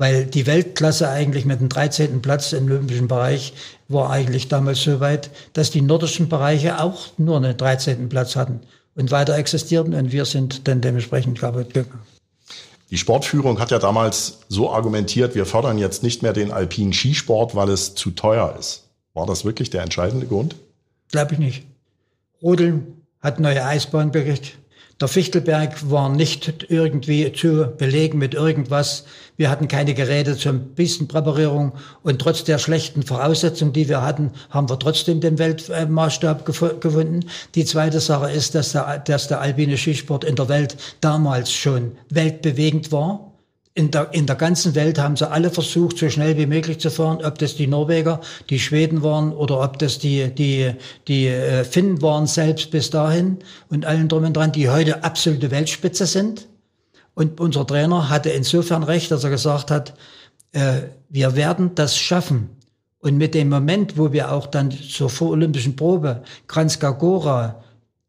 [0.00, 2.22] Weil die Weltklasse eigentlich mit dem 13.
[2.22, 3.52] Platz im olympischen Bereich
[3.88, 8.08] war eigentlich damals so weit, dass die nordischen Bereiche auch nur einen 13.
[8.08, 8.60] Platz hatten
[8.94, 12.00] und weiter existierten und wir sind dann dementsprechend kaputt gegangen.
[12.88, 17.54] Die Sportführung hat ja damals so argumentiert, wir fördern jetzt nicht mehr den alpinen Skisport,
[17.54, 18.84] weil es zu teuer ist.
[19.12, 20.56] War das wirklich der entscheidende Grund?
[21.12, 21.66] Glaube ich nicht.
[22.40, 24.56] Rodeln hat neue Eisbahn gekriegt.
[25.00, 29.04] Der Fichtelberg war nicht irgendwie zu belegen mit irgendwas.
[29.38, 34.68] Wir hatten keine Geräte zur Pistenpräparierung und trotz der schlechten Voraussetzungen, die wir hatten, haben
[34.68, 37.24] wir trotzdem den Weltmaßstab gefunden.
[37.54, 41.92] Die zweite Sache ist, dass der, dass der alpine Skisport in der Welt damals schon
[42.10, 43.29] weltbewegend war
[43.74, 46.90] in der, in der ganzen Welt haben sie alle versucht, so schnell wie möglich zu
[46.90, 50.72] fahren, ob das die Norweger, die Schweden waren oder ob das die, die,
[51.06, 55.50] die äh, Finnen waren selbst bis dahin und allen drum und dran, die heute absolute
[55.50, 56.48] Weltspitze sind.
[57.14, 59.94] Und unser Trainer hatte insofern recht, dass er gesagt hat,
[60.52, 62.50] äh, wir werden das schaffen.
[62.98, 67.62] Und mit dem Moment, wo wir auch dann zur vorolympischen Probe Kranzkagora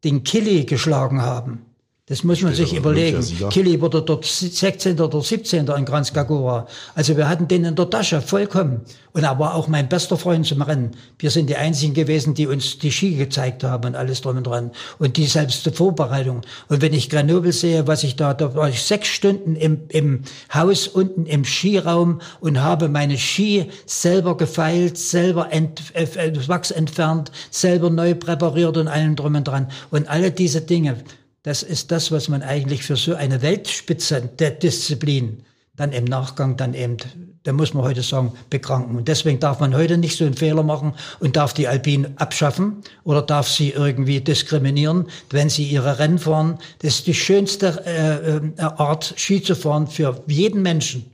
[0.04, 1.64] den Kili geschlagen haben,
[2.12, 3.24] das muss man sich überlegen.
[3.48, 5.00] Kili wurde dort 16.
[5.00, 5.66] oder 17.
[5.66, 6.66] in Kranzkagora.
[6.94, 8.82] Also wir hatten den in der Tasche, vollkommen.
[9.14, 10.90] Und er war auch mein bester Freund zum Rennen.
[11.18, 14.46] Wir sind die einzigen gewesen, die uns die Ski gezeigt haben und alles drum und
[14.46, 14.72] dran.
[14.98, 16.42] Und die selbst die Vorbereitung.
[16.68, 20.20] Und wenn ich Grenoble sehe, was ich da, da war ich sechs Stunden im, im
[20.52, 26.72] Haus unten im Skiraum und habe meine Ski selber gefeilt, selber ent, äh, äh Wachs
[26.72, 29.68] entfernt, selber neu präpariert und allem drum und dran.
[29.90, 30.98] Und alle diese Dinge
[31.42, 35.42] das ist das, was man eigentlich für so eine Weltspitze der Disziplin
[35.74, 36.98] dann im Nachgang dann eben,
[37.44, 38.96] da muss man heute sagen, bekranken.
[38.96, 42.82] Und deswegen darf man heute nicht so einen Fehler machen und darf die Alpinen abschaffen
[43.04, 46.58] oder darf sie irgendwie diskriminieren, wenn sie ihre Rennen fahren.
[46.80, 51.06] Das ist die schönste äh, äh Art, Ski zu fahren für jeden Menschen.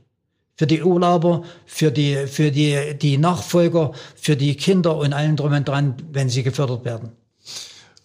[0.56, 5.52] Für die Urlauber, für die, für die, die Nachfolger, für die Kinder und allen drum
[5.52, 7.12] und dran, wenn sie gefördert werden.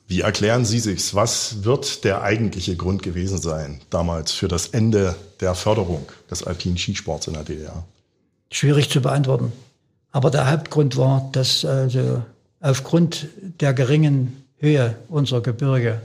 [0.08, 1.16] Wie erklären Sie sich's?
[1.16, 6.78] Was wird der eigentliche Grund gewesen sein damals für das Ende der Förderung des alpinen
[6.78, 7.84] Skisports in der DDR?
[8.52, 9.52] Schwierig zu beantworten.
[10.12, 12.22] Aber der Hauptgrund war, dass also
[12.60, 13.28] aufgrund
[13.60, 16.02] der geringen Höhe unserer Gebirge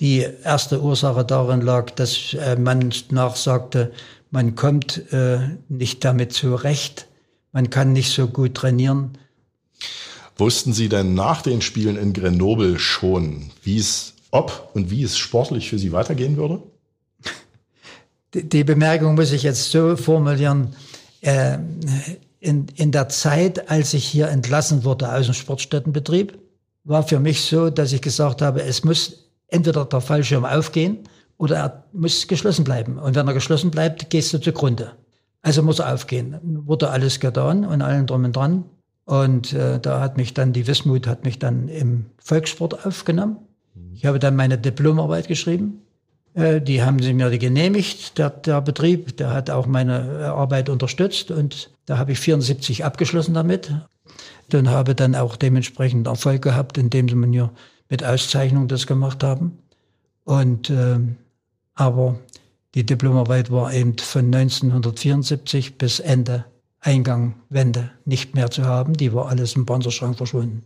[0.00, 3.92] die erste Ursache darin lag, dass äh, man nachsagte,
[4.30, 7.06] man kommt äh, nicht damit zurecht,
[7.52, 9.16] man kann nicht so gut trainieren,
[10.36, 15.16] Wussten Sie denn nach den Spielen in Grenoble schon, wie es, ob und wie es
[15.16, 16.60] sportlich für Sie weitergehen würde?
[18.34, 20.74] Die, Bemerkung muss ich jetzt so formulieren.
[21.20, 21.58] Äh,
[22.40, 26.36] in, in der Zeit, als ich hier entlassen wurde aus dem Sportstättenbetrieb,
[26.82, 30.98] war für mich so, dass ich gesagt habe, es muss entweder der Fallschirm aufgehen
[31.38, 32.98] oder er muss geschlossen bleiben.
[32.98, 34.92] Und wenn er geschlossen bleibt, gehst du zugrunde.
[35.42, 36.36] Also muss er aufgehen.
[36.66, 38.64] Wurde alles getan und allen drum und dran.
[39.04, 43.36] Und äh, da hat mich dann die Wismut hat mich dann im Volkssport aufgenommen.
[43.94, 45.82] Ich habe dann meine Diplomarbeit geschrieben.
[46.34, 50.68] Äh, die haben sie mir genehmigt, der, der Betrieb, der hat auch meine äh, Arbeit
[50.68, 53.72] unterstützt und da habe ich 74 abgeschlossen damit.
[54.52, 57.50] und habe dann auch dementsprechend Erfolg gehabt, indem sie mir
[57.88, 59.58] mit Auszeichnung das gemacht haben.
[60.24, 60.98] Und äh,
[61.74, 62.18] aber
[62.74, 66.44] die Diplomarbeit war eben von 1974 bis Ende
[66.84, 68.94] Eingang Wende nicht mehr zu haben.
[68.94, 70.64] Die war alles im Panzerschrank verschwunden.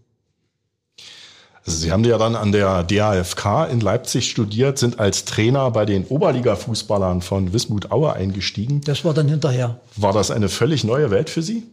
[1.65, 5.85] Also Sie haben ja dann an der DAFK in Leipzig studiert, sind als Trainer bei
[5.85, 8.81] den Oberliga-Fußballern von Wismut Aue eingestiegen.
[8.81, 9.79] Das war dann hinterher.
[9.97, 11.65] War das eine völlig neue Welt für Sie?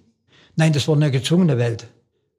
[0.57, 1.87] Nein, das war eine gezwungene Welt.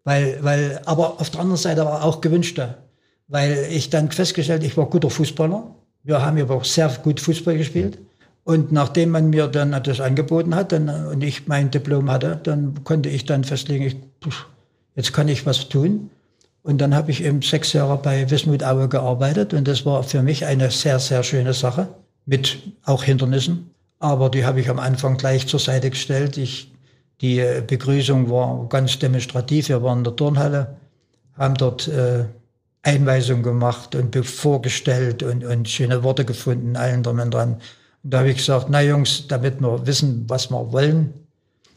[0.05, 2.77] Weil, weil, aber auf der anderen Seite war auch gewünschte.
[3.27, 5.75] Weil ich dann festgestellt, ich war guter Fußballer.
[6.05, 7.99] Wir haben aber auch sehr gut Fußball gespielt.
[8.46, 12.85] Und nachdem man mir dann das angeboten hat dann, und ich mein Diplom hatte, dann
[12.85, 13.96] konnte ich dann festlegen, ich,
[14.94, 16.11] jetzt kann ich was tun.
[16.62, 20.22] Und dann habe ich eben sechs Jahre bei Wismut Aue gearbeitet und das war für
[20.22, 21.88] mich eine sehr, sehr schöne Sache,
[22.24, 23.70] mit auch Hindernissen.
[23.98, 26.37] Aber die habe ich am Anfang gleich zur Seite gestellt.
[26.37, 26.70] Ich,
[27.20, 29.70] die Begrüßung war ganz demonstrativ.
[29.70, 30.76] Wir waren in der Turnhalle,
[31.37, 32.26] haben dort äh,
[32.85, 37.56] Einweisungen gemacht und vorgestellt und, und schöne Worte gefunden, allen drum und dran.
[38.07, 41.12] Und da habe ich gesagt, na Jungs, damit wir wissen, was wir wollen,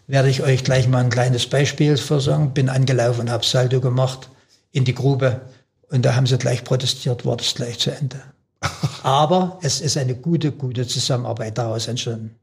[0.06, 2.54] werde ich euch gleich mal ein kleines Beispiel versagen.
[2.54, 4.30] Bin angelaufen und habe Salto gemacht
[4.72, 5.42] in die Grube.
[5.90, 8.22] Und da haben sie gleich protestiert, war das gleich zu Ende.
[9.02, 12.36] Aber es ist eine gute, gute Zusammenarbeit daraus entstanden.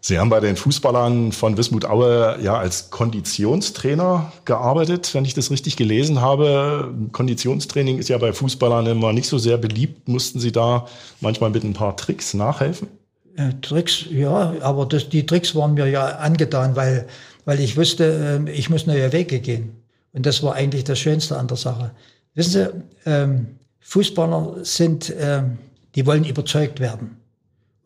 [0.00, 5.50] Sie haben bei den Fußballern von Wismut Aue ja als Konditionstrainer gearbeitet, wenn ich das
[5.50, 6.94] richtig gelesen habe.
[7.12, 10.08] Konditionstraining ist ja bei Fußballern immer nicht so sehr beliebt.
[10.08, 10.86] Mussten Sie da
[11.20, 12.88] manchmal mit ein paar Tricks nachhelfen?
[13.36, 17.06] Äh, Tricks, ja, aber das, die Tricks waren mir ja angetan, weil,
[17.44, 19.72] weil ich wusste, äh, ich muss neue Wege gehen.
[20.12, 21.90] Und das war eigentlich das Schönste an der Sache.
[22.34, 22.70] Wissen Sie,
[23.04, 23.46] ähm,
[23.80, 25.58] Fußballer sind, ähm,
[25.94, 27.16] die wollen überzeugt werden.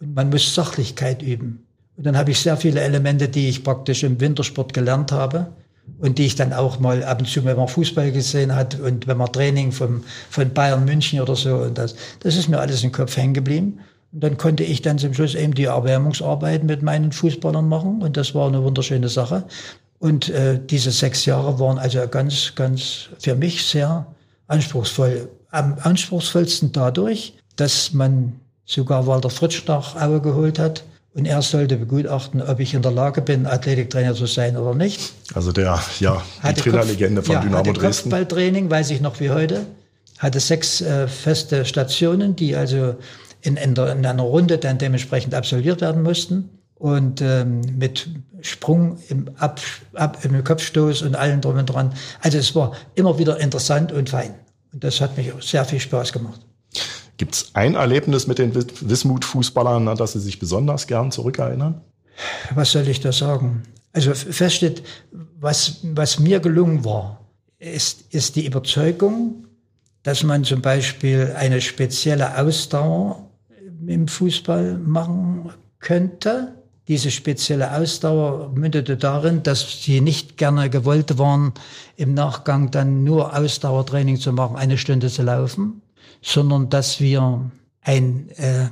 [0.01, 1.67] Und man muss Sachlichkeit üben.
[2.03, 5.53] Und dann habe ich sehr viele Elemente, die ich praktisch im Wintersport gelernt habe
[6.01, 9.07] und die ich dann auch mal ab und zu, wenn man Fußball gesehen hat und
[9.07, 12.83] wenn man Training vom, von Bayern München oder so und das, das ist mir alles
[12.83, 13.79] im Kopf hängen geblieben.
[14.13, 18.17] Und dann konnte ich dann zum Schluss eben die Erwärmungsarbeit mit meinen Fußballern machen und
[18.17, 19.45] das war eine wunderschöne Sache.
[20.01, 24.09] Und äh, diese sechs Jahre waren also ganz, ganz für mich sehr
[24.49, 25.29] anspruchsvoll.
[25.53, 30.83] Am anspruchsvollsten dadurch, dass man sogar Walter Fritsch nach Aue geholt hat.
[31.15, 35.13] Und er sollte begutachten, ob ich in der Lage bin, Athletiktrainer zu sein oder nicht.
[35.35, 38.11] Also der, ja, die Trainerlegende von ja, Dynamo hatte Dresden.
[38.11, 39.67] Kopfballtraining, weiß ich noch wie heute.
[40.19, 42.95] Hatte sechs äh, feste Stationen, die also
[43.43, 48.09] in, in, der, in einer Runde dann dementsprechend absolviert werden mussten und ähm, mit
[48.41, 49.61] Sprung im, Ab,
[49.93, 51.93] Ab, im Kopfstoß und allem drum und dran.
[52.23, 54.35] Also es war immer wieder interessant und fein.
[54.73, 56.41] Und das hat mich sehr viel Spaß gemacht.
[57.23, 61.81] Gibt es ein Erlebnis mit den Wismut-Fußballern, an das Sie sich besonders gern zurückerinnern?
[62.57, 63.63] Was soll ich da sagen?
[63.93, 64.83] Also feststeht,
[65.39, 67.21] was, was mir gelungen war,
[67.61, 69.47] ist, ist die Überzeugung,
[70.03, 73.31] dass man zum Beispiel eine spezielle Ausdauer
[73.87, 76.57] im Fußball machen könnte
[76.89, 81.53] diese spezielle Ausdauer mündete darin, dass sie nicht gerne gewollt waren,
[81.97, 85.83] im Nachgang dann nur Ausdauertraining zu machen, eine Stunde zu laufen,
[86.23, 87.51] sondern dass wir
[87.83, 88.69] ein äh,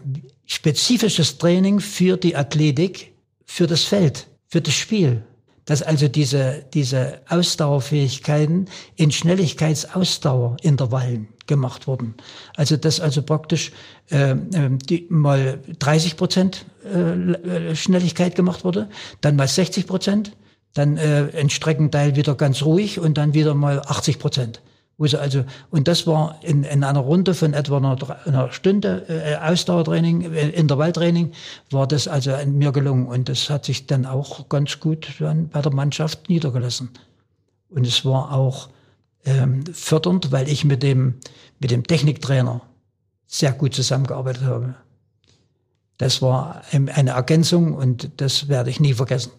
[0.46, 3.12] spezifisches Training für die Athletik,
[3.44, 5.24] für das Feld, für das Spiel,
[5.64, 12.14] dass also diese, diese Ausdauerfähigkeiten in Schnelligkeitsausdauerintervallen gemacht wurden.
[12.56, 13.70] Also dass also praktisch
[14.08, 14.34] äh,
[14.88, 18.88] die, mal 30 Prozent äh, Schnelligkeit gemacht wurde,
[19.20, 20.32] dann mal 60 Prozent,
[20.74, 24.62] dann äh, ein Streckenteil wieder ganz ruhig und dann wieder mal 80 Prozent.
[25.00, 30.32] Also, und das war in, in einer Runde von etwa einer, einer Stunde äh, Ausdauertraining,
[30.34, 31.32] äh, Intervalltraining,
[31.70, 33.06] war das also mir gelungen.
[33.06, 36.90] Und das hat sich dann auch ganz gut dann bei der Mannschaft niedergelassen.
[37.70, 38.68] Und es war auch
[39.24, 41.14] ähm, fördernd, weil ich mit dem,
[41.60, 42.60] mit dem Techniktrainer
[43.26, 44.74] sehr gut zusammengearbeitet habe.
[45.96, 49.32] Das war eine Ergänzung und das werde ich nie vergessen.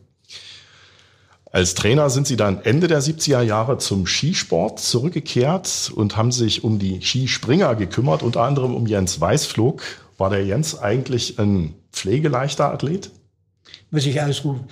[1.52, 6.64] Als Trainer sind Sie dann Ende der 70er Jahre zum Skisport zurückgekehrt und haben sich
[6.64, 9.82] um die Skispringer gekümmert, unter anderem um Jens Weißflog.
[10.18, 13.12] War der Jens eigentlich ein pflegeleichter Athlet?
[13.90, 14.66] Muss ich ausrufen.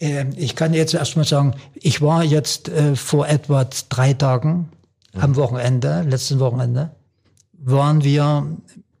[0.00, 4.70] Ähm, ich kann jetzt erstmal sagen, ich war jetzt äh, vor etwa drei Tagen
[5.12, 6.90] am Wochenende, letzten Wochenende,
[7.52, 8.46] waren wir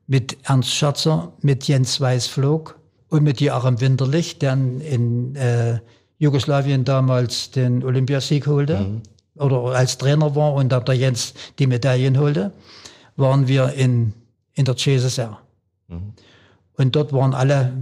[0.06, 5.78] mit Ernst Schatzer, mit Jens Weißflog und mit Joachim Winterlich, der in äh,
[6.18, 9.02] Jugoslawien damals den Olympiasieg holte mhm.
[9.36, 12.52] oder als Trainer war und dann der Jens die Medaillen holte,
[13.16, 14.12] waren wir in,
[14.54, 15.38] in der CSSR.
[15.88, 16.12] Mhm.
[16.76, 17.72] Und dort waren alle,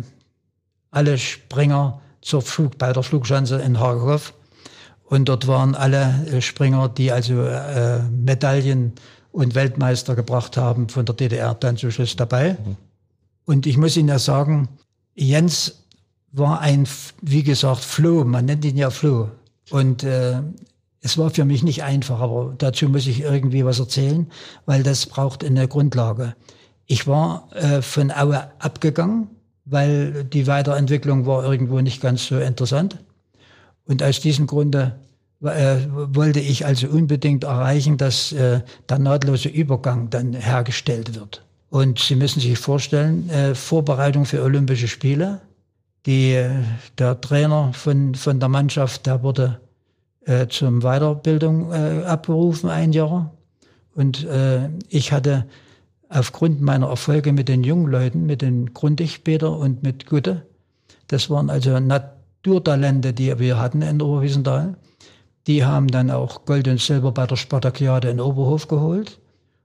[0.91, 4.35] alle Springer zur Flug, bei der Flugschanze in Harkov.
[5.05, 8.93] Und dort waren alle äh, Springer, die also äh, Medaillen
[9.31, 12.53] und Weltmeister gebracht haben von der DDR dann zum Schluss dabei.
[12.65, 12.77] Mhm.
[13.45, 14.69] Und ich muss Ihnen ja sagen,
[15.15, 15.82] Jens
[16.33, 16.89] war ein,
[17.21, 19.29] wie gesagt, Flo, man nennt ihn ja Flo.
[19.71, 20.41] Und äh,
[21.01, 24.27] es war für mich nicht einfach, aber dazu muss ich irgendwie was erzählen,
[24.67, 26.35] weil das braucht eine Grundlage.
[26.87, 29.29] Ich war äh, von Aue abgegangen,
[29.65, 32.99] weil die Weiterentwicklung war irgendwo nicht ganz so interessant.
[33.87, 34.97] Und aus diesem Grunde
[35.43, 41.45] äh, wollte ich also unbedingt erreichen, dass äh, der nahtlose Übergang dann hergestellt wird.
[41.69, 45.41] Und Sie müssen sich vorstellen, äh, Vorbereitung für Olympische Spiele.
[46.07, 46.45] Die,
[46.99, 49.61] der Trainer von, von der Mannschaft, der wurde
[50.25, 53.33] äh, zum Weiterbildung äh, abberufen, ein Jahr.
[53.95, 55.47] Und äh, ich hatte
[56.09, 60.47] aufgrund meiner Erfolge mit den jungen Leuten, mit den Grundig Peter und mit Gutte,
[61.09, 64.77] das waren also Naturtalente, die wir hatten in Oberwiesenthal,
[65.47, 69.19] die haben dann auch Gold und Silber bei der Spartakiade in Oberhof geholt.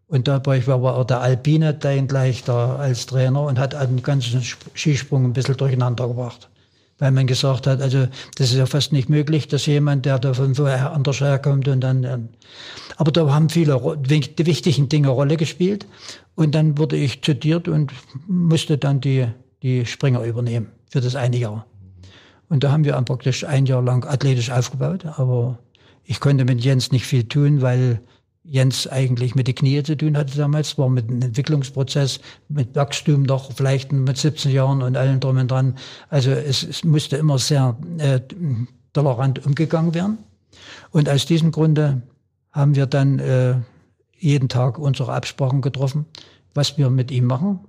[0.08, 4.02] Und dabei war aber auch der Alpine dann gleich da als Trainer und hat den
[4.02, 4.42] ganzen
[4.74, 6.50] Skisprung ein bisschen durcheinander gebracht.
[6.98, 10.34] Weil man gesagt hat, also das ist ja fast nicht möglich, dass jemand, der da
[10.34, 12.30] von woher anders herkommt und dann,
[12.96, 15.86] aber da haben viele die wichtigen Dinge Rolle gespielt.
[16.36, 17.92] Und dann wurde ich zitiert und
[18.28, 19.28] musste dann die,
[19.62, 21.66] die Springer übernehmen für das eine Jahr.
[22.50, 25.60] Und da haben wir praktisch ein Jahr lang athletisch aufgebaut, aber
[26.06, 28.00] ich konnte mit Jens nicht viel tun, weil
[28.50, 33.28] Jens eigentlich mit den Knie zu tun hatte damals, war mit einem Entwicklungsprozess, mit Wachstum
[33.28, 35.76] doch vielleicht mit 17 Jahren und allem drum und dran.
[36.10, 38.22] Also es, es musste immer sehr äh,
[38.94, 40.18] tolerant umgegangen werden.
[40.92, 42.02] Und aus diesem Grunde
[42.52, 43.56] haben wir dann äh,
[44.18, 46.06] jeden Tag unsere Absprachen getroffen,
[46.54, 47.60] was wir mit ihm machen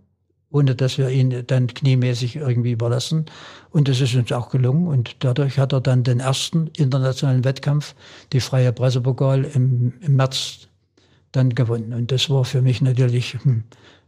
[0.50, 3.26] ohne dass wir ihn dann kniemäßig irgendwie überlassen.
[3.70, 4.86] Und das ist uns auch gelungen.
[4.86, 7.94] Und dadurch hat er dann den ersten internationalen Wettkampf,
[8.32, 10.68] die Freie Pressepokal, im, im März
[11.32, 11.92] dann gewonnen.
[11.92, 13.64] Und das war für mich natürlich hm,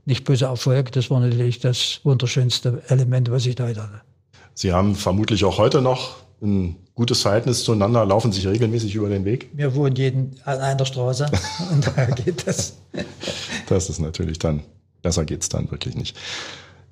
[0.07, 4.01] nicht bloßer Erfolg, das war natürlich das wunderschönste Element, was ich da hatte.
[4.55, 9.25] Sie haben vermutlich auch heute noch ein gutes Verhältnis zueinander, laufen sich regelmäßig über den
[9.25, 9.51] Weg?
[9.53, 11.27] Wir wohnen jeden an einer Straße
[11.73, 12.79] und da geht das.
[13.69, 14.63] Das ist natürlich dann
[15.03, 16.17] Besser geht's dann wirklich nicht.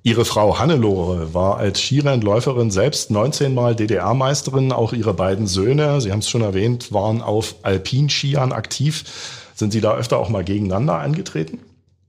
[0.02, 4.72] Ihre Frau Hannelore war als Skirennläuferin selbst 19 Mal DDR-Meisterin.
[4.72, 9.04] Auch ihre beiden Söhne, Sie haben es schon erwähnt, waren auf Alpinskiern aktiv.
[9.54, 11.58] Sind Sie da öfter auch mal gegeneinander angetreten?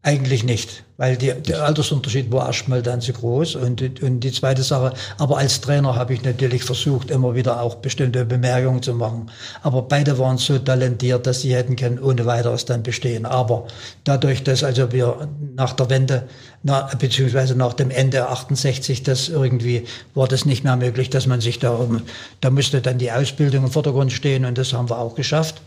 [0.01, 3.55] Eigentlich nicht, weil die, der Altersunterschied war erstmal dann zu groß.
[3.55, 7.75] Und, und die zweite Sache, aber als Trainer habe ich natürlich versucht, immer wieder auch
[7.75, 9.29] bestimmte Bemerkungen zu machen.
[9.61, 13.25] Aber beide waren so talentiert, dass sie hätten können ohne weiteres dann bestehen.
[13.25, 13.67] Aber
[14.05, 16.29] dadurch, dass also wir nach der Wende,
[16.63, 19.83] na, beziehungsweise nach dem Ende 68, das irgendwie
[20.15, 21.77] war das nicht mehr möglich, dass man sich da,
[22.39, 25.61] da musste dann die Ausbildung im Vordergrund stehen und das haben wir auch geschafft.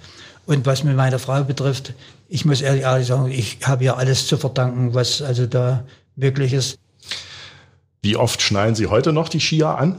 [0.47, 1.95] Und was mit meiner Frau betrifft,
[2.29, 5.85] ich muss ehrlich, ehrlich sagen, ich habe ja alles zu verdanken, was also da
[6.17, 6.79] möglich ist.
[8.03, 9.97] Wie oft schnallen Sie heute noch die Skier an?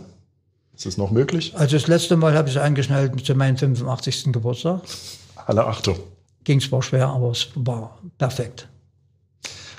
[0.76, 1.54] Ist es noch möglich?
[1.56, 4.34] Also das letzte Mal habe ich sie angeschnallt zu meinem 85.
[4.34, 4.82] Geburtstag.
[5.46, 5.98] Alle Achtung.
[6.44, 8.68] Ging zwar schwer, aber es war perfekt.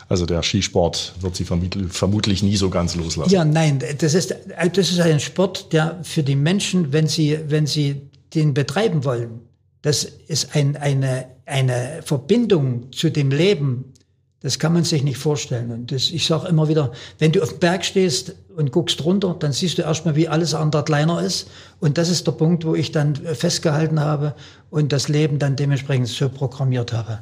[0.09, 3.31] Also der Skisport wird Sie vermutlich nie so ganz loslassen.
[3.31, 4.35] Ja, nein, das ist,
[4.72, 8.03] das ist ein Sport, der für die Menschen, wenn sie, wenn sie
[8.35, 9.40] den betreiben wollen,
[9.85, 13.92] das ist ein, eine, eine Verbindung zu dem Leben,
[14.40, 15.70] das kann man sich nicht vorstellen.
[15.70, 19.37] Und das, ich sage immer wieder, wenn du auf dem Berg stehst und guckst runter,
[19.38, 21.51] dann siehst du erstmal, wie alles andere kleiner ist.
[21.81, 24.35] Und das ist der Punkt, wo ich dann festgehalten habe
[24.70, 27.18] und das Leben dann dementsprechend so programmiert habe.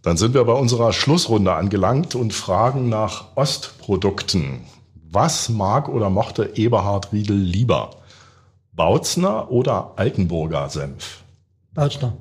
[0.00, 4.60] Dann sind wir bei unserer Schlussrunde angelangt und fragen nach Ostprodukten.
[5.10, 7.90] Was mag oder mochte Eberhard Riedel lieber?
[8.72, 11.21] Bautzner oder Altenburger Senf?
[11.74, 12.16] Bautzner.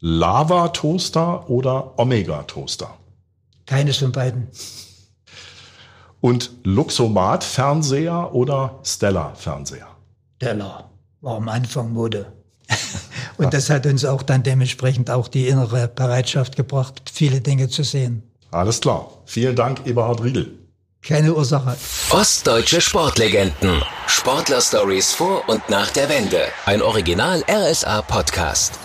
[0.00, 2.90] Lava-Toaster oder Omega-Toaster?
[3.66, 4.48] Keines von beiden.
[6.20, 9.88] Und Luxomat-Fernseher oder Stella-Fernseher?
[10.36, 12.32] Stella war am Anfang Mode.
[13.36, 17.82] Und das hat uns auch dann dementsprechend auch die innere Bereitschaft gebracht, viele Dinge zu
[17.82, 18.22] sehen.
[18.50, 19.10] Alles klar.
[19.24, 20.63] Vielen Dank, Eberhard Riedel.
[21.06, 21.76] Keine Ursache.
[22.10, 23.82] Ostdeutsche Sportlegenden.
[24.06, 26.40] Sportler-Stories vor und nach der Wende.
[26.64, 28.78] Ein Original RSA Podcast.